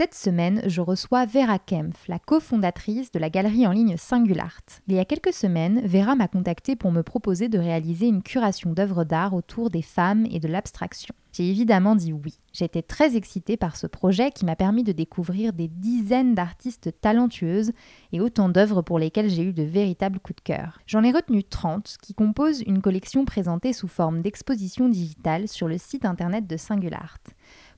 [0.00, 4.62] Cette semaine, je reçois Vera Kempf, la cofondatrice de la galerie en ligne Singulart.
[4.88, 8.72] Il y a quelques semaines, Vera m'a contactée pour me proposer de réaliser une curation
[8.72, 11.14] d'œuvres d'art autour des femmes et de l'abstraction.
[11.32, 12.38] J'ai évidemment dit oui.
[12.54, 17.72] J'étais très excitée par ce projet qui m'a permis de découvrir des dizaines d'artistes talentueuses
[18.12, 20.80] et autant d'œuvres pour lesquelles j'ai eu de véritables coups de cœur.
[20.86, 25.76] J'en ai retenu 30 qui composent une collection présentée sous forme d'exposition digitale sur le
[25.76, 27.18] site internet de Singulart.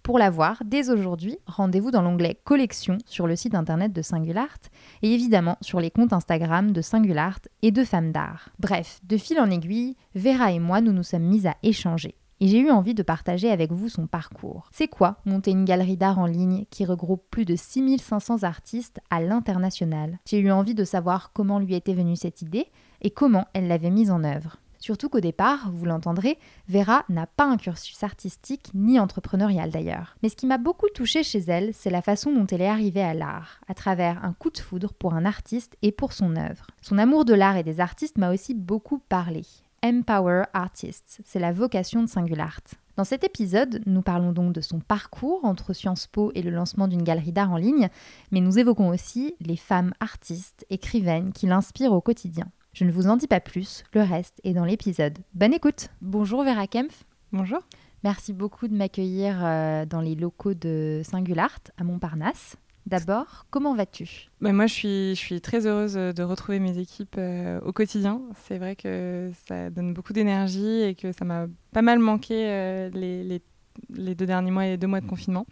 [0.02, 4.58] Pour la voir, dès aujourd'hui, rendez-vous dans l'onglet Collection sur le site internet de Singulart
[5.02, 8.48] et évidemment sur les comptes Instagram de Singulart et de Femmes d'Art.
[8.58, 12.16] Bref, de fil en aiguille, Vera et moi nous nous sommes mis à échanger.
[12.40, 14.68] Et j'ai eu envie de partager avec vous son parcours.
[14.72, 19.20] C'est quoi monter une galerie d'art en ligne qui regroupe plus de 6500 artistes à
[19.20, 20.18] l'international?
[20.26, 22.66] J'ai eu envie de savoir comment lui était venue cette idée
[23.02, 24.56] et comment elle l'avait mise en œuvre.
[24.82, 30.16] Surtout qu'au départ, vous l'entendrez, Vera n'a pas un cursus artistique ni entrepreneurial d'ailleurs.
[30.24, 33.04] Mais ce qui m'a beaucoup touché chez elle, c'est la façon dont elle est arrivée
[33.04, 36.66] à l'art, à travers un coup de foudre pour un artiste et pour son œuvre.
[36.80, 39.42] Son amour de l'art et des artistes m'a aussi beaucoup parlé.
[39.84, 42.62] Empower Artists, c'est la vocation de Singulart.
[42.96, 46.88] Dans cet épisode, nous parlons donc de son parcours entre Sciences Po et le lancement
[46.88, 47.88] d'une galerie d'art en ligne,
[48.32, 52.48] mais nous évoquons aussi les femmes artistes, écrivaines qui l'inspirent au quotidien.
[52.72, 55.18] Je ne vous en dis pas plus, le reste est dans l'épisode.
[55.34, 57.04] Bonne écoute Bonjour Vera Kempf.
[57.30, 57.60] Bonjour.
[58.02, 62.56] Merci beaucoup de m'accueillir euh, dans les locaux de Singulart à Montparnasse.
[62.86, 64.30] D'abord, comment vas-tu?
[64.40, 68.22] Bah, Moi, je suis, je suis très heureuse de retrouver mes équipes euh, au quotidien.
[68.46, 72.88] C'est vrai que ça donne beaucoup d'énergie et que ça m'a pas mal manqué euh,
[72.94, 73.42] les, les,
[73.90, 75.46] les, deux derniers mois et les deux mois de confinement.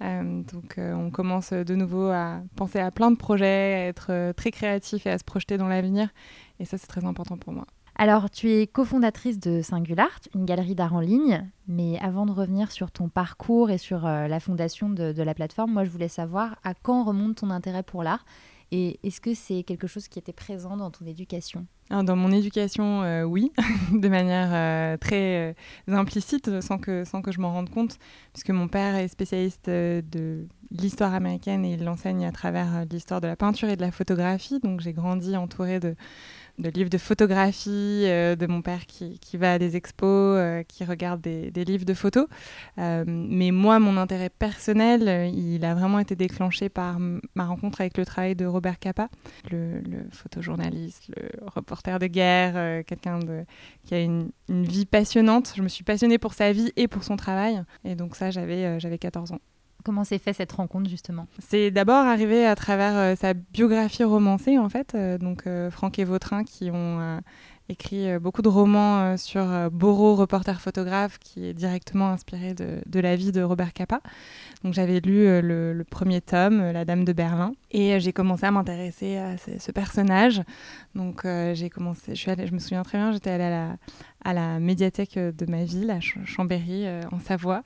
[0.00, 5.06] donc, on commence de nouveau à penser à plein de projets, à être très créatif
[5.06, 6.08] et à se projeter dans l'avenir.
[6.58, 7.66] Et ça, c'est très important pour moi.
[7.96, 11.46] Alors, tu es cofondatrice de Singulart, une galerie d'art en ligne.
[11.68, 15.34] Mais avant de revenir sur ton parcours et sur euh, la fondation de, de, la
[15.34, 18.24] plateforme, moi, je voulais savoir à quand remonte ton intérêt pour l'art
[18.72, 21.66] et est-ce que c'est quelque chose qui était présent dans ton éducation?
[21.90, 23.50] Dans mon éducation, euh, oui,
[23.92, 25.50] de manière euh, très
[25.88, 27.98] euh, implicite, sans que, sans que je m'en rende compte,
[28.32, 33.26] puisque mon père est spécialiste de l'histoire américaine et il l'enseigne à travers l'histoire de
[33.26, 34.60] la peinture et de la photographie.
[34.60, 35.96] Donc j'ai grandi entourée de,
[36.60, 40.62] de livres de photographie, euh, de mon père qui, qui, va à des expos, euh,
[40.62, 42.26] qui regarde des, des, livres de photos.
[42.78, 46.98] Euh, mais moi, mon intérêt personnel, il a vraiment été déclenché par
[47.34, 49.08] ma rencontre avec le travail de Robert Capa,
[49.50, 53.20] le, le photojournaliste, le reporter de guerre, quelqu'un
[53.84, 55.52] qui a une, une, vie passionnante.
[55.56, 57.62] Je me suis passionnée pour sa vie et pour son travail.
[57.84, 59.40] Et donc ça, j'avais j'avais 14 ans.
[59.84, 61.26] Comment s'est fait cette rencontre justement?
[61.38, 65.98] C'est d'abord arrivé à travers euh, sa biographie romancée en fait, euh, donc euh, Franck
[65.98, 67.20] et Vautrin qui ont
[67.68, 73.30] écrit beaucoup de romans sur Borot, reporter photographe, qui est directement inspiré de, la vie
[73.30, 74.00] de Robert Capa.
[74.64, 79.18] Donc j'avais lu le, premier tome, La Dame de Berlin, et j'ai commencé à m'intéresser
[79.18, 80.42] à ce, personnage.
[80.96, 83.76] Donc j'ai commencé, je, je me souviens très bien, j'étais allée
[84.24, 87.62] à la médiathèque de ma ville, à Chambéry, en Savoie,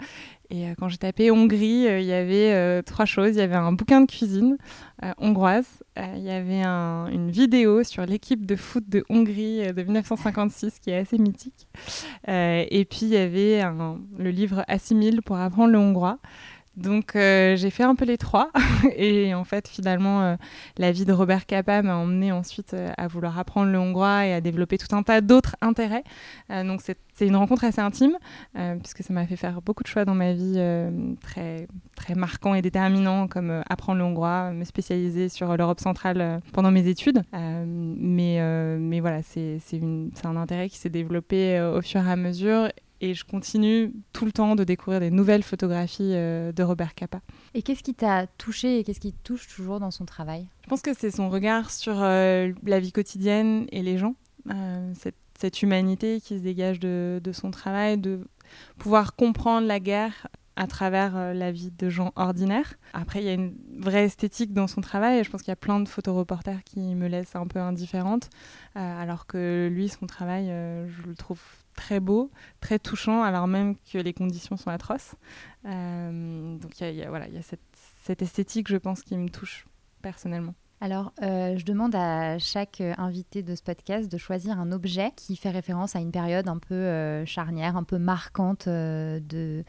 [0.55, 3.31] et euh, quand j'ai tapé Hongrie, euh, il y avait euh, trois choses.
[3.31, 4.57] Il y avait un bouquin de cuisine
[5.19, 10.79] hongroise, il y avait un, une vidéo sur l'équipe de foot de Hongrie de 1956
[10.79, 11.67] qui est assez mythique.
[12.27, 13.62] et puis il y avait
[14.17, 16.21] le livre Assimile pour apprendre le hongrois.
[16.76, 18.50] Donc euh, j'ai fait un peu les trois
[18.97, 20.37] et en fait finalement euh,
[20.76, 24.32] la vie de Robert Capa m'a emmené ensuite euh, à vouloir apprendre le hongrois et
[24.32, 26.05] à développer tout un tas d'autres intérêts.
[26.50, 28.17] Donc c'est une rencontre assez intime
[28.81, 30.61] puisque ça m'a fait faire beaucoup de choix dans ma vie
[31.23, 31.67] très
[31.97, 36.87] très marquants et déterminants comme apprendre le hongrois, me spécialiser sur l'Europe centrale pendant mes
[36.88, 37.23] études.
[37.32, 38.41] mais
[38.79, 39.61] mais voilà c'est
[40.25, 42.69] un intérêt qui s'est développé au fur et à mesure
[43.05, 47.21] et je continue tout le temps de découvrir des nouvelles photographies euh, de Robert Capa.
[47.53, 50.49] Et qu'est-ce qui t'a touché et qu'est-ce qui te touche toujours dans son travail?
[50.62, 54.15] Je pense que c'est son regard sur euh, la vie quotidienne et les gens,
[54.51, 58.21] euh, cette, cette, humanité qui se dégage de, de, son travail, de
[58.79, 60.27] pouvoir comprendre la guerre
[60.57, 62.75] à travers la vie de gens ordinaires.
[62.95, 65.53] Après, il y a une vraie esthétique dans son travail et je pense qu'il y
[65.53, 68.31] a plein de photoreporters qui me laissent un peu indifférente,
[68.77, 71.41] alors que lui, son travail, je le trouve
[71.75, 72.31] très beau,
[72.61, 75.15] très touchant, alors même que les conditions sont atroces.
[75.65, 77.43] donc il y a,
[78.03, 79.67] cette esthétique, je pense, qui me touche
[80.03, 80.55] personnellement.
[80.81, 85.12] Alors, euh, je demande à chaque euh, invité de ce podcast de choisir un objet
[85.17, 89.65] qui fait référence à une période un peu euh, charnière, un peu marquante de,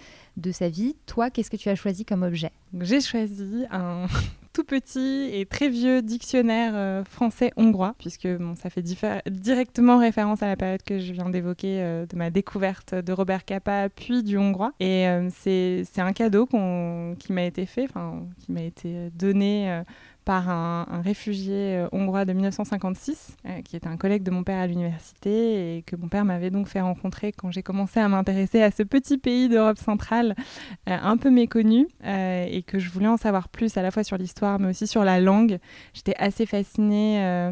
[0.51, 0.95] sa vie.
[1.05, 2.51] Toi, qu'est-ce que tu as choisi comme objet?
[2.81, 4.07] J'ai choisi un
[4.53, 10.81] tout petit et très vieux dictionnaire français-hongrois, puisque ça fait directement référence à la période
[10.83, 14.71] que je viens d'évoquer de ma découverte de Robert Capa, puis du hongrois.
[14.79, 17.87] Et c'est un cadeau qui m'a été fait,
[18.39, 19.83] qui m'a été donné
[20.25, 24.59] par un, réfugié euh, hongrois de 1956, euh, qui était un collègue de mon père
[24.59, 28.61] à l'université et que mon père m'avait donc fait rencontrer quand j'ai commencé à m'intéresser
[28.63, 30.35] à ce petit pays d'Europe centrale
[30.89, 34.17] euh, un peu méconnu et que je voulais en savoir plus à la fois sur
[34.17, 35.59] l'histoire mais aussi sur la langue.
[35.93, 37.51] J'étais assez fascinée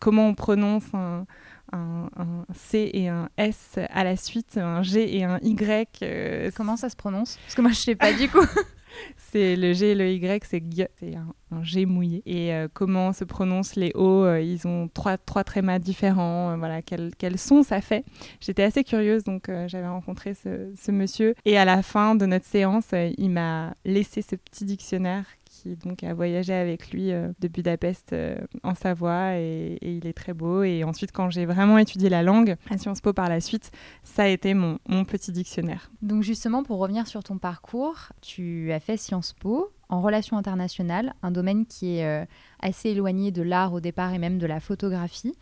[0.00, 1.26] comment on prononce un,
[1.72, 2.08] un,
[2.54, 6.52] C et un S à la suite, un G et un Y.
[6.54, 7.38] Comment ça se prononce?
[7.44, 8.44] Parce que moi, je sais pas du coup.
[9.16, 10.62] c'est le G et le Y, c'est
[10.98, 12.22] c'est un, G mouillé.
[12.26, 14.24] Et euh, comment se prononcent les O?
[14.24, 16.52] Euh, Ils ont trois, trois trémas différents.
[16.52, 18.04] Euh, voilà, quel, quel, son ça fait?
[18.40, 21.34] J'étais assez curieuse, donc j'avais rencontré ce, ce, monsieur.
[21.44, 25.24] Et à la fin de notre séance, il m'a laissé ce petit dictionnaire
[25.58, 30.12] qui donc a voyagé avec lui euh, de Budapest euh, en Savoie et, il est
[30.12, 30.62] très beau.
[30.62, 33.70] Et ensuite, quand j'ai vraiment étudié la langue à Sciences Po par la suite,
[34.02, 35.90] ça a été mon, mon petit dictionnaire.
[36.02, 41.14] Donc justement, pour revenir sur ton parcours, tu as fait Sciences Po en relations internationales,
[41.22, 42.24] un domaine qui est euh,
[42.60, 45.34] assez éloigné de l'art au départ et même de la photographie.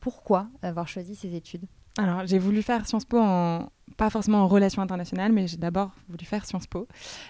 [0.00, 1.66] pourquoi avoir choisi ces études?
[1.96, 5.92] Alors, j'ai voulu faire Sciences Po en, pas forcément en relations internationales, mais j'ai d'abord
[6.08, 6.88] voulu faire Sciences Po.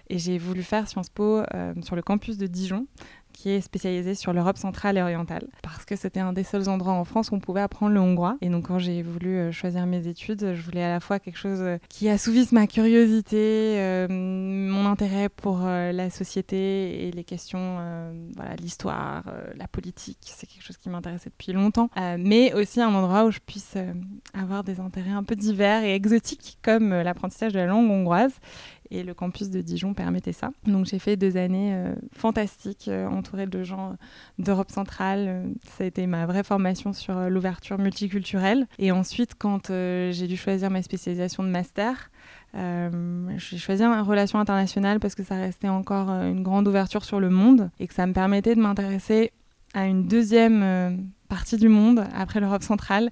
[0.08, 2.86] Et j'ai voulu faire Sciences Po euh, sur le campus de Dijon,
[3.34, 6.94] qui est spécialisé sur l'Europe centrale et orientale, parce que c'était un des seuls endroits
[6.94, 8.38] en France où on pouvait apprendre le hongrois.
[8.40, 11.38] Et donc quand j'ai voulu euh, choisir mes études, je voulais à la fois quelque
[11.38, 17.78] chose euh, qui assouvisse ma curiosité, mon intérêt pour la société et les questions,
[18.36, 19.24] voilà, l'histoire,
[19.56, 23.40] la politique, c'est quelque chose qui m'intéressait depuis longtemps, mais aussi un endroit où je
[23.44, 23.76] puisse
[24.32, 28.34] avoir des intérêts un peu divers et exotiques comme euh, l'apprentissage de la langue hongroise.
[28.90, 30.50] Et le campus de Dijon permettait ça.
[30.66, 33.96] Donc j'ai fait deux années euh, fantastiques, euh, entourées de gens
[34.38, 35.44] d'Europe centrale.
[35.76, 38.66] Ça a été ma vraie formation sur l'ouverture multiculturelle.
[38.78, 42.10] Et ensuite, quand j'ai dû choisir ma spécialisation de master,
[42.54, 47.30] j'ai choisi une relation internationale parce que ça restait encore une grande ouverture sur le
[47.30, 49.32] monde et que ça me permettait de m'intéresser
[49.72, 53.10] à une deuxième partie du monde après l'Europe centrale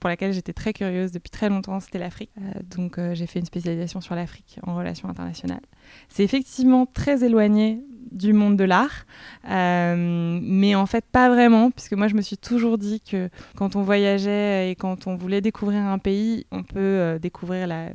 [0.00, 2.30] pour laquelle j'étais très curieuse depuis très longtemps, c'était l'Afrique.
[2.38, 5.62] Euh, donc euh, j'ai fait une spécialisation sur l'Afrique en relations internationales.
[6.08, 7.80] C'est effectivement très éloigné
[8.10, 9.06] du monde de l'art,
[9.50, 13.76] euh, mais en fait pas vraiment, puisque moi je me suis toujours dit que quand
[13.76, 17.90] on voyageait et quand on voulait découvrir un pays, on peut découvrir la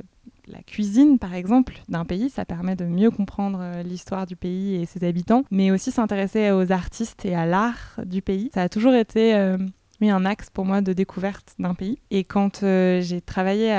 [0.46, 2.30] la cuisine, par exemple, d'un pays.
[2.30, 6.50] Ça permet de mieux comprendre euh, l'histoire du pays et ses habitants, mais aussi s'intéresser
[6.50, 8.50] aux artistes et à l'art du pays.
[8.54, 9.58] Ça a toujours été euh,
[10.02, 11.98] un axe pour moi de découverte d'un pays.
[12.10, 13.74] Et quand euh, j'ai travaillé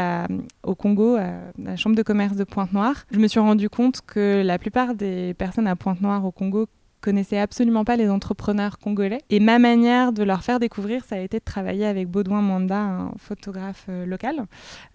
[0.64, 4.42] au Congo, à la Chambre de commerce de Pointe-Noire, je me suis rendu compte que
[4.44, 6.68] la plupart des personnes à Pointe-Noire au Congo
[7.02, 9.22] connaissaient absolument pas les entrepreneurs congolais.
[9.30, 12.80] Et ma manière de leur faire découvrir, ça a été de travailler avec Baudouin Manda,
[12.80, 14.46] un photographe euh, local,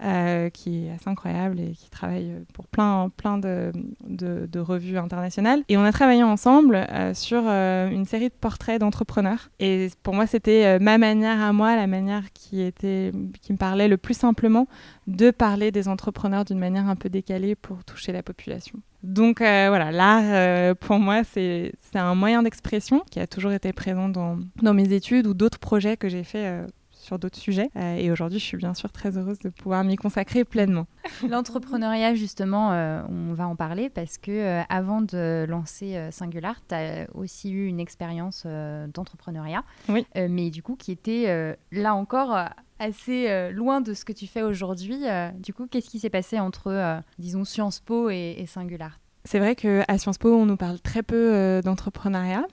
[0.02, 3.72] euh, qui est assez incroyable et qui travaille pour plein, plein de,
[4.06, 5.62] de, revues internationales.
[5.68, 9.50] Et on a travaillé ensemble euh, sur une série de portraits d'entrepreneurs.
[9.58, 13.88] Et pour moi, c'était ma manière à moi, la manière qui, était, qui me parlait
[13.88, 14.66] le plus simplement
[15.06, 18.80] de parler des entrepreneurs d'une manière un peu décalée pour toucher la population.
[19.02, 23.72] Donc euh, voilà, l'art, euh, pour moi, c'est un moyen d'expression qui a toujours été
[23.72, 27.70] présent dans, dans mes études ou d'autres projets que j'ai faits euh, sur d'autres sujets.
[27.76, 30.88] et aujourd'hui, je suis bien sûr très heureuse de pouvoir m'y consacrer pleinement.
[31.28, 32.70] L'entrepreneuriat, justement,
[33.08, 37.78] on va en parler parce que avant de lancer Singular, tu as aussi eu une
[37.78, 38.44] expérience
[38.92, 39.62] d'entrepreneuriat.
[39.88, 40.04] Oui.
[40.16, 44.42] mais du coup, qui était là encore assez euh, loin de ce que tu fais
[44.42, 44.98] aujourd'hui.
[45.04, 48.98] Euh, du coup, qu'est-ce qui s'est passé entre, euh, disons, Sciences Po et, Singular?
[49.24, 52.46] C'est vrai qu'à Sciences Po, on nous parle très peu d'entrepreneuriat.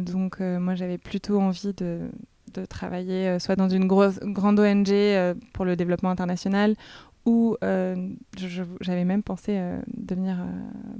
[0.00, 2.10] donc, moi, j'avais plutôt envie de,
[2.52, 4.92] de travailler soit dans une grosse, grande ONG
[5.52, 6.74] pour le développement international
[7.26, 8.08] où euh,
[8.80, 10.44] j'avais même pensé euh, de venir euh,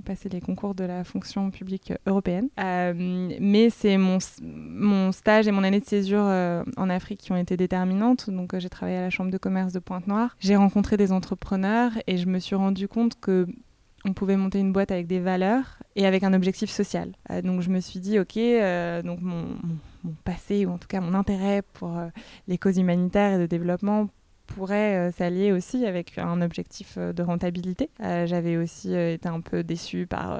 [0.04, 2.48] passer les concours de la fonction publique européenne.
[2.58, 6.20] mais c'est mon, mon stage et mon année de césure
[6.76, 8.28] en Afrique qui ont été déterminantes.
[8.30, 10.36] Donc j'ai travaillé à la Chambre de commerce de Pointe-Noire.
[10.40, 13.46] J'ai rencontré des entrepreneurs et je me suis rendu compte que
[14.06, 17.12] on pouvait monter une boîte avec des valeurs et avec un objectif social.
[17.44, 18.38] donc je me suis dit, ok,
[19.04, 19.44] donc mon,
[20.24, 21.98] passé, ou en tout cas mon intérêt pour
[22.48, 24.08] les causes humanitaires et de développement
[24.54, 27.90] pourrait s'allier aussi avec un objectif de rentabilité.
[28.00, 30.38] J'avais aussi été un peu déçue par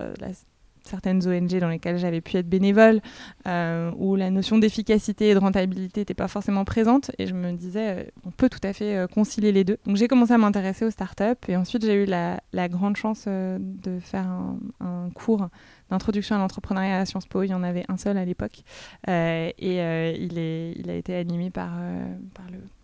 [0.84, 3.00] certaines ONG dans lesquelles j'avais pu être bénévole,
[3.46, 7.10] euh, où la notion d'efficacité et de rentabilité n'était pas forcément présente.
[7.18, 9.78] Et je me disais, euh, on peut tout à fait euh, concilier les deux.
[9.86, 11.48] Donc j'ai commencé à m'intéresser aux startups.
[11.48, 14.26] Et ensuite, j'ai eu la, grande chance de faire
[14.80, 15.48] un, cours
[15.90, 17.42] d'introduction à l'entrepreneuriat à Sciences Po.
[17.42, 18.62] Il y en avait un seul à l'époque.
[19.08, 21.70] et il, a été animé par,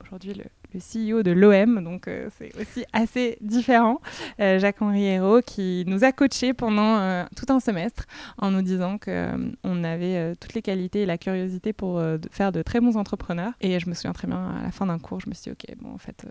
[0.03, 0.45] aujourd'hui le,
[0.75, 4.01] le CEO de l'OM, donc euh, c'est aussi assez différent,
[4.41, 8.07] euh, Jacques-Henri Hérault, qui nous a coachés pendant euh, tout un semestre
[8.39, 12.81] en nous disant qu'on avait toutes les qualités et la curiosité pour faire de très
[12.81, 13.53] bons entrepreneurs.
[13.61, 15.51] Et je me souviens très bien, à la fin d'un cours, je me suis dit,
[15.51, 16.27] ok, bon, en fait,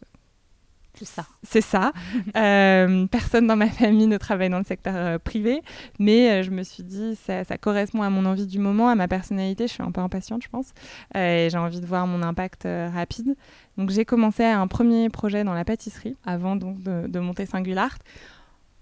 [0.98, 1.26] c'est ça.
[1.44, 1.92] C'est ça.
[2.36, 5.62] Euh, personne dans ma famille ne travaille dans le secteur euh, privé,
[6.00, 8.96] mais euh, je me suis dit, ça, ça, correspond à mon envie du moment, à
[8.96, 9.68] ma personnalité.
[9.68, 10.74] Je suis un peu impatiente, je pense.
[11.16, 13.36] et j'ai envie de voir mon impact rapide.
[13.78, 17.98] Donc j'ai commencé un premier projet dans la pâtisserie avant donc de, de monter Singular.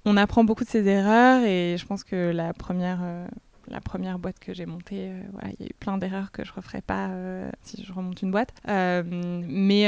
[0.06, 3.00] On apprend beaucoup de ses erreurs et je pense que la première
[3.68, 5.24] la première boîte que j'ai montée, euh,
[5.60, 8.22] il y a eu plein d'erreurs que je ne referai pas euh, si je remonte
[8.22, 8.54] une boîte.
[8.68, 9.86] Euh, mais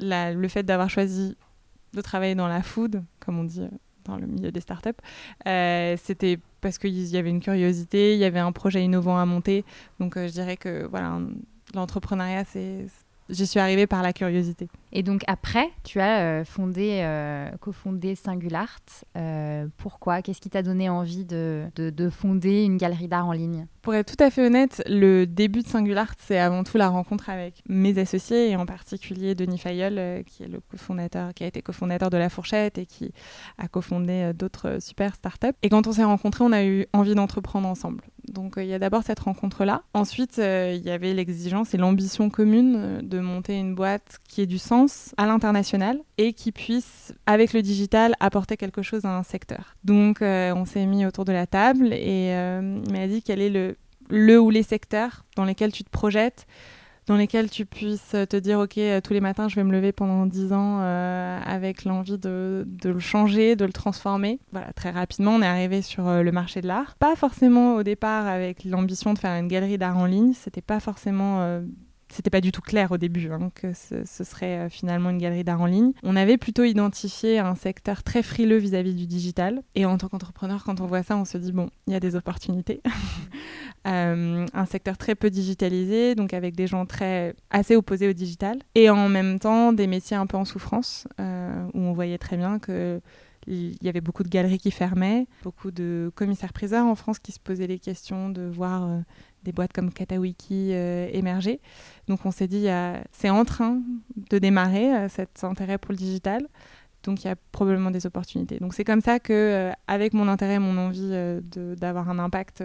[0.00, 1.36] le fait d'avoir choisi
[1.94, 3.66] de travailler dans la food, comme on dit
[4.04, 4.90] dans le milieu des startups,
[5.44, 9.64] c'était parce qu'il y avait une curiosité, il y avait un projet innovant à monter.
[10.00, 11.20] Donc je dirais que voilà,
[11.74, 12.86] l'entrepreneuriat, c'est
[13.30, 14.68] J'y suis arrivée par la curiosité.
[14.90, 18.80] Et donc après, tu as euh, fondé, euh, cofondé Singulart.
[19.16, 20.22] Euh, pourquoi?
[20.22, 23.66] Qu'est-ce qui t'a donné envie de, de, fonder une galerie d'art en ligne?
[23.82, 27.28] Pour être tout à fait honnête, le début de Singulart, c'est avant tout la rencontre
[27.28, 31.60] avec mes associés et en particulier Denis Fayol, qui est le cofondateur, qui a été
[31.60, 33.12] cofondateur de La Fourchette et qui
[33.58, 35.48] a cofondé d'autres super startups.
[35.62, 38.02] Et quand on s'est rencontrés, on a eu envie d'entreprendre ensemble.
[38.32, 39.82] Donc il y a d'abord cette rencontre-là.
[39.94, 44.58] Ensuite, il y avait l'exigence et l'ambition commune de monter une boîte qui ait du
[44.58, 49.76] sens à l'international et qui puisse, avec le digital, apporter quelque chose à un secteur.
[49.84, 53.76] Donc on s'est mis autour de la table et il m'a dit quel est le,
[54.08, 56.46] le ou les secteurs dans lesquels tu te projettes
[57.08, 59.92] dans lesquels tu puisses te dire, OK, euh, tous les matins, je vais me lever
[59.92, 64.38] pendant 10 ans euh, avec l'envie de, de, le changer, de le transformer.
[64.52, 66.96] Voilà, très rapidement, on est arrivé sur euh, le marché de l'art.
[66.96, 70.34] Pas forcément au départ avec l'ambition de faire une galerie d'art en ligne.
[70.34, 71.62] C'était pas forcément
[72.10, 75.44] c'était pas du tout clair au début hein, que ce, serait euh, finalement une galerie
[75.44, 75.92] d'art en ligne.
[76.02, 79.62] On avait plutôt identifié un secteur très frileux vis-à-vis du digital.
[79.74, 82.00] Et en tant qu'entrepreneur, quand on voit ça, on se dit bon, il y a
[82.00, 82.80] des opportunités.
[83.86, 88.58] Euh, un secteur très peu digitalisé, donc avec des gens très assez opposés au digital,
[88.74, 92.36] et en même temps des métiers un peu en souffrance, euh, où on voyait très
[92.36, 93.00] bien que
[93.46, 97.40] il y avait beaucoup de galeries qui fermaient, beaucoup de commissaires-priseurs en France qui se
[97.40, 98.86] posaient les questions de voir
[99.48, 101.60] des boîtes comme Katawiki euh, émerger.
[102.06, 102.66] Donc on s'est dit,
[103.12, 103.80] c'est en train
[104.30, 106.46] de démarrer euh, cet intérêt pour le digital.
[107.02, 108.58] Donc il y a probablement des opportunités.
[108.58, 111.10] Donc c'est comme ça que, euh, avec mon intérêt, mon envie
[111.80, 112.62] d'avoir un impact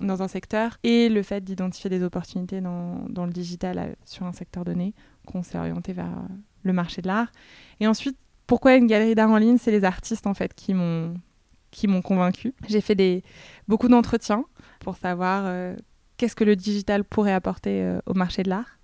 [0.00, 4.32] dans un secteur et le fait d'identifier des opportunités dans, dans, le digital sur un
[4.32, 4.94] secteur donné,
[5.26, 6.16] qu'on s'est orienté vers
[6.62, 7.30] le marché de l'art.
[7.78, 9.58] Et ensuite, pourquoi une galerie d'art en ligne?
[9.58, 11.14] C'est les artistes en fait qui m'ont
[11.70, 12.54] qui m'ont convaincu.
[12.68, 13.24] J'ai fait des,
[13.66, 14.44] beaucoup d'entretiens
[14.78, 15.46] pour savoir
[16.16, 18.78] qu'est-ce que le digital pourrait apporter euh, au marché de l'art.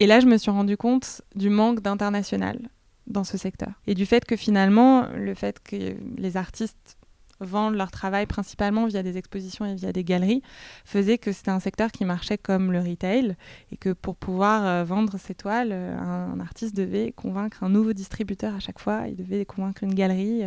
[0.00, 2.58] Et là, je me suis rendu compte du manque d'international
[3.06, 3.70] dans ce secteur.
[3.86, 6.96] Et du fait que finalement, le fait que les artistes
[7.40, 10.42] vendent leur travail principalement via des expositions et via des galeries
[10.84, 13.36] faisait que c'était un secteur qui marchait comme le retail
[13.72, 17.92] et que pour pouvoir euh, vendre ses toiles, euh, un, artiste devait convaincre un nouveau
[17.92, 20.42] distributeur à chaque fois, il devait convaincre une galerie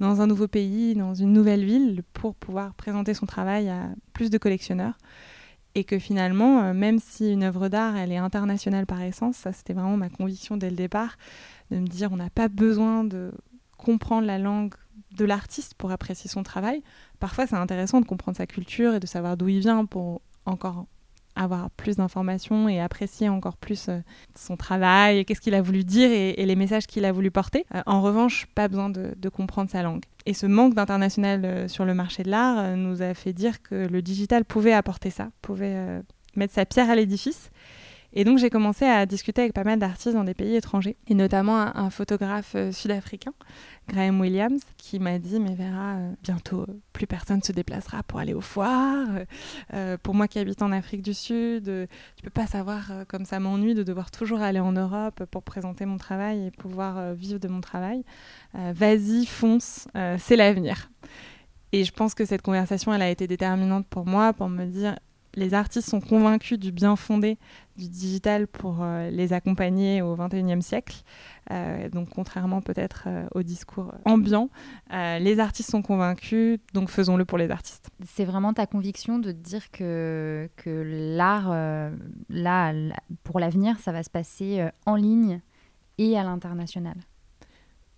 [0.00, 4.30] dans un nouveau pays, dans une nouvelle ville pour pouvoir présenter son travail à plus
[4.30, 4.98] de collectionneurs
[5.74, 9.52] et que finalement, euh, même si une œuvre d'art, elle est internationale par essence, ça
[9.52, 11.16] c'était vraiment ma conviction dès le départ,
[11.70, 13.32] de me dire on n'a pas besoin de
[13.76, 14.74] comprendre la langue
[15.16, 16.82] de l'artiste pour apprécier son travail.
[17.20, 20.86] Parfois c'est intéressant de comprendre sa culture et de savoir d'où il vient pour encore
[21.36, 23.98] avoir plus d'informations et apprécier encore plus euh,
[24.36, 27.64] son travail, qu'est-ce qu'il a voulu dire et, les messages qu'il a voulu porter.
[27.74, 30.04] Euh, en revanche, pas besoin de, comprendre sa langue.
[30.26, 33.86] Et ce manque d'international euh, sur le marché de l'art nous a fait dire que
[33.86, 36.02] le digital pouvait apporter ça, pouvait
[36.36, 37.50] mettre sa pierre à l'édifice.
[38.16, 41.14] Et donc j'ai commencé à discuter avec pas mal d'artistes dans des pays étrangers, et
[41.14, 43.32] notamment un, photographe sud-africain
[43.88, 48.20] Graham Williams, qui m'a dit Mais Vera, euh, bientôt, euh, plus personne se déplacera pour
[48.20, 49.08] aller aux foires.
[49.74, 51.64] Euh, pour moi qui habite en Afrique du Sud,
[52.16, 55.84] tu peux pas savoir comme ça m'ennuie de devoir toujours aller en Europe pour présenter
[55.84, 58.04] mon travail et pouvoir vivre de mon travail.
[58.54, 60.90] Vas-y, fonce, c'est l'avenir.
[61.72, 64.96] Et je pense que cette conversation, elle a été déterminante pour moi, pour me dire,
[65.36, 67.38] les artistes sont convaincus du bien fondé
[67.76, 71.02] du digital pour euh, les accompagner au XXIe siècle.
[71.50, 74.48] Euh, donc contrairement peut-être euh, au discours ambiant,
[74.90, 77.90] les artistes sont convaincus, donc faisons-le pour les artistes.
[78.06, 81.50] C'est vraiment ta conviction de dire que, que l'art,
[82.30, 82.72] là,
[83.24, 85.40] pour l'avenir, ça va se passer en ligne
[85.98, 86.96] et à l'international?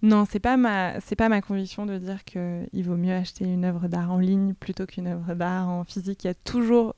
[0.02, 3.44] Non, c'est pas ma c'est pas ma conviction de dire que il vaut mieux acheter
[3.44, 6.24] une œuvre d'art en ligne plutôt qu'une œuvre d'art en physique.
[6.24, 6.94] Il y a toujours,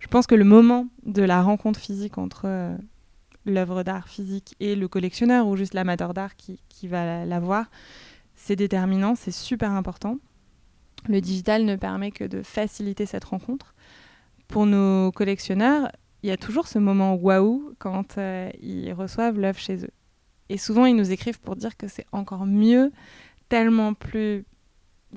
[0.00, 2.76] je pense que le moment de la rencontre physique entre euh,
[3.44, 7.66] l'œuvre d'art physique et le collectionneur ou juste l'amateur d'art qui, va la, voir,
[8.34, 10.18] c'est déterminant, c'est super important.
[11.08, 13.74] Le digital ne permet que de faciliter cette rencontre.
[14.48, 15.92] Pour nos collectionneurs,
[16.22, 19.92] il y a toujours ce moment waouh quand euh, ils reçoivent l'œuvre chez eux.
[20.48, 22.90] Et souvent, ils nous écrivent pour dire que c'est encore mieux,
[23.48, 24.44] tellement plus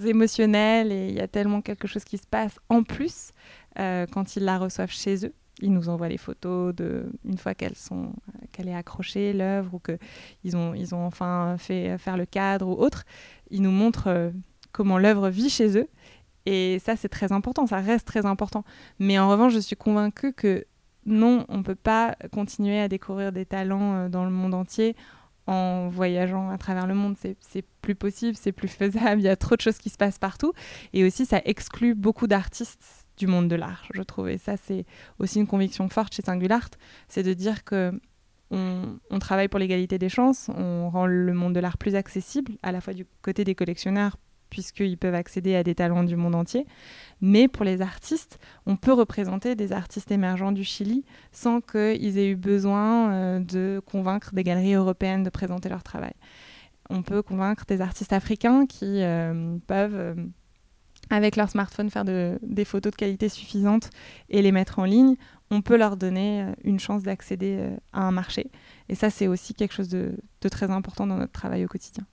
[0.05, 3.31] émotionnel et il y a tellement quelque chose qui se passe en plus
[3.79, 5.33] euh, quand ils la reçoivent chez eux.
[5.61, 9.75] Ils nous envoient les photos de une fois qu'elles sont euh, qu'elle est accrochée l'œuvre
[9.75, 9.97] ou que
[10.43, 13.03] ils ont ils ont enfin fait faire le cadre ou autre.
[13.51, 14.31] Ils nous montrent euh,
[14.71, 15.87] comment l'œuvre vit chez eux
[16.45, 18.63] et ça c'est très important, ça reste très important.
[18.99, 20.65] Mais en revanche, je suis convaincue que
[21.05, 24.95] non, on ne peut pas continuer à découvrir des talents dans le monde entier
[25.47, 29.35] en voyageant à travers le monde, c'est plus possible, c'est plus faisable, il y a
[29.35, 30.53] trop de choses qui se passent partout.
[30.93, 34.29] Et aussi, ça exclut beaucoup d'artistes du monde de l'art, je trouve.
[34.29, 34.85] Et ça, c'est
[35.19, 36.69] aussi une conviction forte chez Singulart,
[37.07, 37.91] c'est de dire que
[38.51, 42.71] on, travaille pour l'égalité des chances, on rend le monde de l'art plus accessible, à
[42.71, 44.17] la fois du côté des collectionneurs
[44.53, 46.67] puisqu'ils peuvent accéder à des talents du monde entier.
[47.21, 52.29] Mais pour les artistes, on peut représenter des artistes émergents du Chili sans qu'ils aient
[52.29, 56.13] eu besoin euh, de convaincre des galeries européennes de présenter leur travail.
[56.91, 60.13] On peut convaincre des artistes africains qui euh, peuvent, euh,
[61.09, 63.89] avec leur smartphone, faire des photos de qualité suffisante
[64.29, 65.15] et les mettre en ligne.
[65.51, 68.49] On peut leur donner une chance d'accéder à un marché.
[68.89, 70.15] Et ça, c'est aussi quelque chose de
[70.49, 72.05] très important dans notre travail au quotidien.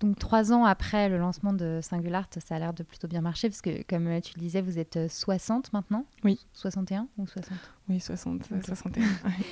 [0.00, 3.48] Donc trois ans après le lancement de Singulart, ça a l'air de plutôt bien marcher
[3.48, 6.04] parce que comme euh, tu le disais, vous êtes 60 euh, maintenant?
[6.24, 6.44] Oui.
[6.52, 7.56] 61 ou 60
[7.88, 9.02] Oui, 60, 61.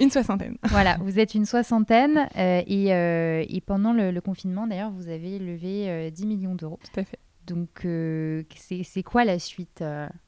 [0.00, 0.58] une soixantaine.
[0.64, 6.26] voilà, vous êtes une soixantaine euh, et, pendant le, confinement d'ailleurs, vous avez levé 10
[6.26, 6.78] millions d'euros.
[6.92, 7.18] Tout à fait.
[7.46, 7.86] Donc,
[8.56, 9.82] c'est quoi la suite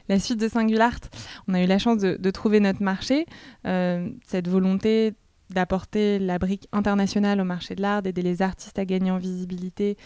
[0.09, 1.01] La suite de Singulart,
[1.49, 3.27] on a eu la chance de, trouver notre marché,
[3.65, 5.15] cette volonté
[5.51, 9.97] d'apporter la brique internationale au marché de l'art, d'aider les artistes à gagner en visibilité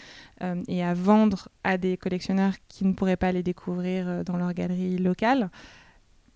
[0.43, 4.37] euh, et à vendre à des collectionneurs qui ne pourraient pas les découvrir euh, dans
[4.37, 5.49] leur galerie locale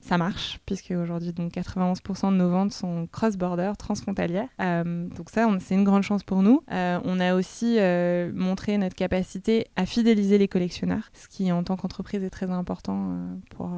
[0.03, 4.49] ça marche, puisque aujourd'hui, donc 91% de nos ventes sont cross-border, transfrontalières.
[4.59, 6.61] Euh, donc ça, c'est une grande chance pour nous.
[6.73, 11.63] Euh, on a aussi euh, montré notre capacité à fidéliser les collectionneurs, ce qui, en
[11.63, 13.17] tant qu'entreprise, est très important
[13.51, 13.71] pour,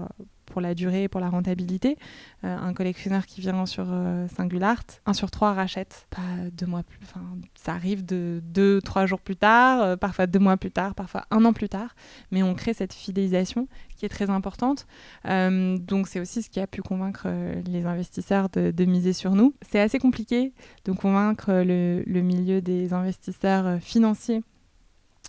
[0.46, 1.98] pour la durée et pour la rentabilité.
[2.44, 3.88] un collectionneur qui vient sur
[4.36, 6.22] Singulart, un sur trois rachète, pas
[6.54, 7.00] deux mois plus.
[7.04, 7.22] Enfin,
[7.56, 11.44] ça arrive de deux, trois jours plus tard, parfois deux mois plus tard, parfois un
[11.46, 11.96] an plus tard,
[12.32, 14.86] mais on crée cette fidélisation qui est très importante.
[15.26, 19.56] donc c'est aussi ce qui a pu convaincre euh, les investisseurs de, miser sur nous.
[19.62, 20.54] C'est assez compliqué
[20.86, 23.80] de convaincre le, milieu des investisseurs euh,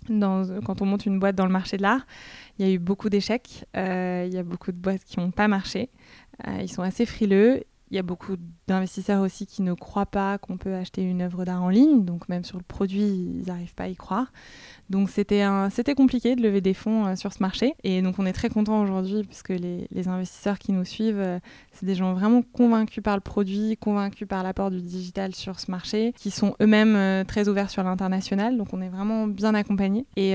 [0.05, 2.05] financiers quand on monte une boîte dans le marché de l'art.
[2.57, 5.31] Il y a eu beaucoup d'échecs, euh, il y a beaucoup de boîtes qui n'ont
[5.31, 5.89] pas marché.
[6.59, 8.35] ils sont assez frileux il y a beaucoup
[8.67, 12.27] d'investisseurs aussi qui ne croient pas qu'on peut acheter une œuvre d'art en ligne, donc
[12.27, 14.31] même sur le produit, ils n'arrivent pas à y croire.
[14.89, 15.43] Donc c'était
[15.95, 17.75] compliqué de lever des fonds euh, sur ce marché.
[17.83, 21.39] Et donc on est très content aujourd'hui puisque les, investisseurs qui nous suivent, euh,
[21.73, 25.69] c'est des gens vraiment convaincus par le produit, convaincus par l'apport du digital sur ce
[25.71, 28.57] marché, qui sont eux-mêmes euh, très ouverts sur l'international.
[28.57, 30.05] Donc on est vraiment bien accompagnés.
[30.15, 30.33] Et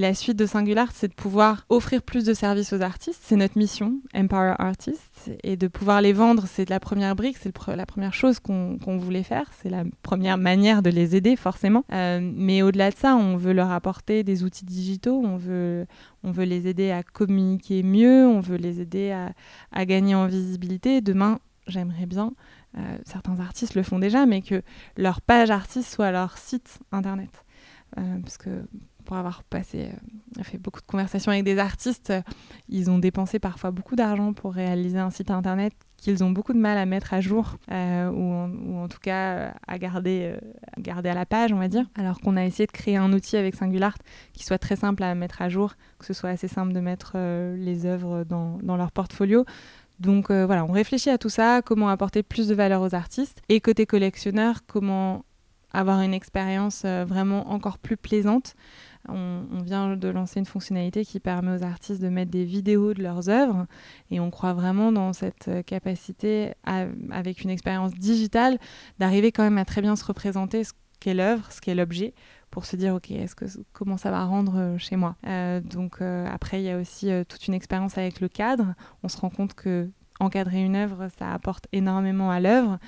[0.00, 3.22] la suite de Singular, c'est de pouvoir offrir plus de services aux artistes.
[3.24, 7.52] C'est notre mission, Empower Artists, et de pouvoir les vendre, c'est la première brique, c'est
[7.68, 9.50] la première chose qu'on voulait faire.
[9.60, 11.84] C'est la première manière de les aider forcément.
[11.90, 15.86] mais au-delà de ça, on veut leur apporter des outils digitaux, on veut,
[16.22, 19.14] on veut les aider à communiquer mieux, on veut les aider
[19.72, 21.00] à, gagner en visibilité.
[21.00, 22.32] Demain, j'aimerais bien,
[22.76, 24.62] euh, certains artistes le font déjà, mais que
[24.96, 27.30] leur page artiste soit leur site internet.
[27.98, 28.66] Euh, parce que
[29.04, 29.90] pour avoir passé,
[30.38, 32.12] euh, fait beaucoup de conversations avec des artistes,
[32.68, 36.58] ils ont dépensé parfois beaucoup d'argent pour réaliser un site internet qu'ils ont beaucoup de
[36.58, 40.34] mal à mettre à jour euh, ou, en, tout cas euh, à garder,
[40.86, 41.86] euh, à la page, on va dire.
[41.96, 43.96] Alors qu'on a essayé de créer un outil avec Singulart
[44.34, 47.16] qui soit très simple à mettre à jour, que ce soit assez simple de mettre
[47.56, 49.46] les œuvres dans, leur portfolio.
[49.98, 53.60] Donc voilà, on réfléchit à tout ça, comment apporter plus de valeur aux artistes et
[53.60, 55.24] côté collectionneur, comment
[55.74, 58.54] avoir une expérience vraiment encore plus plaisante,
[59.08, 63.02] on, vient de lancer une fonctionnalité qui permet aux artistes de mettre des vidéos de
[63.02, 63.66] leurs œuvres.
[64.10, 68.58] Et on croit vraiment dans cette capacité, avec une expérience digitale,
[68.98, 72.14] d'arriver quand même à très bien se représenter ce qu'est l'œuvre, ce qu'est l'objet,
[72.50, 75.16] pour se dire ok est-ce que comment ça va rendre euh, chez moi?
[75.26, 78.74] Euh, donc euh, après il y a aussi toute une expérience avec le cadre.
[79.02, 82.78] On se rend compte que encadrer une œuvre ça apporte énormément à l'œuvre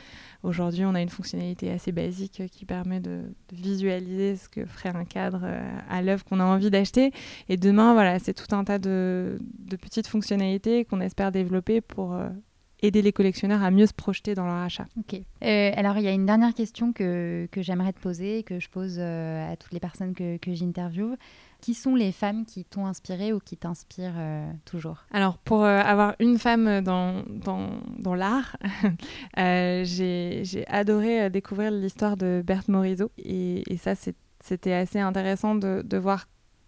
[0.47, 5.05] aujourd'hui on a une fonctionnalité assez basique qui permet de, visualiser ce que ferait un
[5.05, 5.47] cadre
[5.89, 7.13] à l'œuvre qu'on a envie d'acheter.
[7.49, 12.15] Et demain voilà c'est tout un tas de, de petites fonctionnalités qu'on espère développer pour
[12.83, 14.87] aider les collectionneurs à mieux se projeter dans leur achat.
[14.99, 15.15] Ok.
[15.15, 18.69] Euh, alors, il y a une dernière question que, que j'aimerais te poser, que je
[18.69, 21.17] pose euh, à toutes les personnes que, que j'interviewe.
[21.63, 25.05] Qui sont les femmes qui t'ont inspiré ou qui t'inspirent euh, toujours?
[25.11, 28.57] Alors, pour avoir une femme dans, dans, dans l'art,
[29.37, 33.11] j'ai adoré découvrir l'histoire de Berthe Morisot.
[33.17, 33.95] Et, et ça,
[34.41, 36.27] c'était assez intéressant de, de voir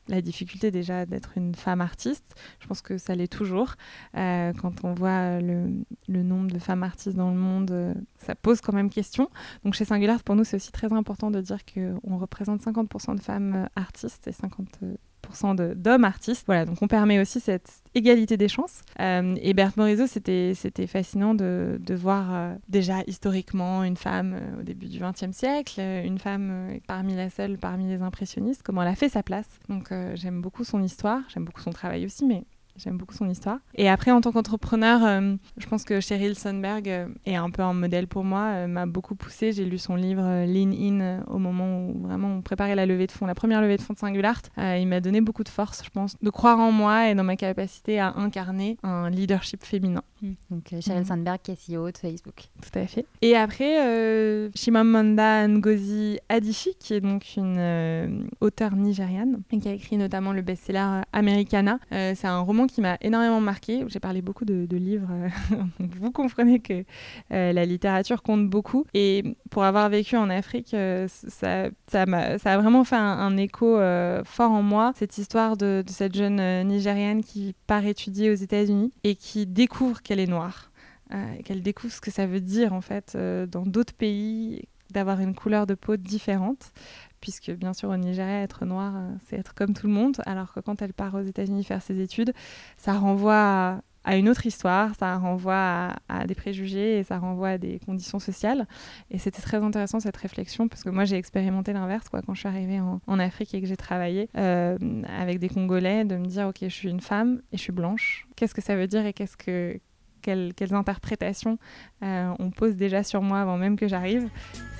[0.08, 2.34] la difficulté déjà d'être une femme artiste.
[2.60, 3.74] Je pense que ça l'est toujours.
[4.16, 8.60] Euh, quand on voit le, nombre de femmes artistes dans le monde, euh, ça pose
[8.60, 9.30] quand même question.
[9.64, 13.20] Donc chez Singular, pour nous, c'est aussi très important de dire qu'on représente 50% de
[13.20, 14.80] femmes euh, artistes et 50
[15.74, 16.44] d'hommes artistes.
[16.46, 18.82] Voilà, donc on permet aussi cette égalité des chances.
[19.00, 24.60] Euh, et Berthe Morisot, c'était fascinant de, de voir euh, déjà historiquement une femme euh,
[24.60, 28.88] au début du XXe siècle, une femme parmi la seule, parmi les impressionnistes, comment elle
[28.88, 29.48] a fait sa place.
[29.68, 32.44] Donc j'aime beaucoup son histoire, j'aime beaucoup son travail aussi, mais
[32.78, 33.58] J'aime beaucoup son histoire.
[33.74, 37.62] Et après, en tant qu'entrepreneur, euh, je pense que Sheryl Sandberg euh, est un peu
[37.62, 39.52] un modèle pour moi, euh, m'a beaucoup poussé.
[39.52, 43.12] J'ai lu son livre Lean In au moment où vraiment on préparait la levée de
[43.12, 44.40] fonds, la première levée de fonds de Singular.
[44.56, 47.34] il m'a donné beaucoup de force, je pense, de croire en moi et dans ma
[47.34, 50.02] capacité à incarner un leadership féminin.
[50.22, 50.32] Hmm.
[50.50, 51.06] Donc Sheryl mm.
[51.06, 52.44] Sandberg qui est CEO de Facebook.
[52.60, 53.06] Tout à fait.
[53.22, 59.96] Et après, Chimamanda Ngozi Adichie, qui est donc une auteure nigériane et qui a écrit
[59.96, 61.80] notamment le best-seller Americana.
[61.90, 63.84] c'est un roman qui m'a énormément marqué.
[63.88, 65.28] J'ai parlé beaucoup de, livres, euh,
[65.78, 66.84] vous comprenez que
[67.32, 68.84] euh, la littérature compte beaucoup.
[68.94, 73.78] Et pour avoir vécu en Afrique, euh, ça, a, vraiment fait un, écho
[74.24, 78.92] fort en moi, cette histoire de, de cette jeune Nigériane qui part étudier aux États-Unis
[79.04, 80.70] et qui découvre qu'elle est noire.
[81.44, 85.66] qu'elle découvre ce que ça veut dire en fait dans d'autres pays d'avoir une couleur
[85.66, 86.72] de peau différente
[87.20, 90.52] puisque bien sûr au Nigeria, être noir, euh, c'est être comme tout le monde, alors
[90.52, 92.32] que quand elle part aux États-Unis faire ses études,
[92.76, 97.58] ça renvoie à, une autre histoire, ça renvoie à, des préjugés et ça renvoie à
[97.58, 98.66] des conditions sociales.
[99.10, 102.40] Et c'était très intéressant cette réflexion, parce que moi j'ai expérimenté l'inverse quoi, quand je
[102.40, 104.78] suis arrivée en, Afrique et que j'ai travaillé euh,
[105.18, 108.26] avec des Congolais, de me dire, ok, je suis une femme et je suis blanche,
[108.36, 109.80] qu'est-ce que ça veut dire et qu'est-ce que
[110.22, 111.58] quelles, interprétations
[112.02, 114.28] euh, on pose déjà sur moi avant même que j'arrive.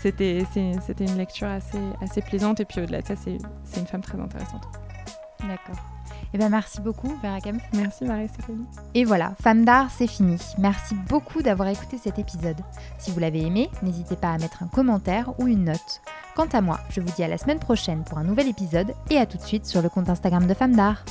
[0.00, 0.44] C'était
[1.00, 4.66] une lecture assez, assez plaisante et puis au-delà de ça, c'est une femme très intéressante.
[5.46, 5.76] D'accord.
[6.34, 7.62] Eh ben merci beaucoup, Vera Kempf.
[7.72, 8.66] Merci, Marie-Stéphanie.
[8.94, 10.36] Et voilà, Femme d'art, c'est fini.
[10.58, 12.58] Merci beaucoup d'avoir écouté cet épisode.
[12.98, 16.02] Si vous l'avez aimé, n'hésitez pas à mettre un commentaire ou une note.
[16.36, 19.18] Quant à moi, je vous dis à la semaine prochaine pour un nouvel épisode et
[19.18, 21.04] à tout de suite sur le compte Instagram de Femme d'art.